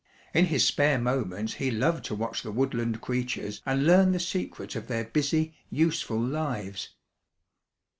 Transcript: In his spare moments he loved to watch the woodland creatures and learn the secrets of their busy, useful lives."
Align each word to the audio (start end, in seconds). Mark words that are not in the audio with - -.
In 0.33 0.45
his 0.47 0.65
spare 0.65 0.97
moments 0.97 1.53
he 1.53 1.69
loved 1.69 2.05
to 2.05 2.15
watch 2.15 2.41
the 2.41 2.51
woodland 2.51 3.01
creatures 3.01 3.61
and 3.67 3.85
learn 3.85 4.13
the 4.13 4.19
secrets 4.19 4.75
of 4.75 4.87
their 4.87 5.03
busy, 5.03 5.53
useful 5.69 6.19
lives." 6.19 6.95